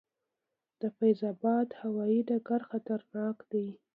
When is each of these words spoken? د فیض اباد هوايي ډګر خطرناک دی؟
د 0.79 0.81
فیض 0.97 1.19
اباد 1.33 1.67
هوايي 1.81 2.21
ډګر 2.27 2.61
خطرناک 2.69 3.37
دی؟ 3.51 3.67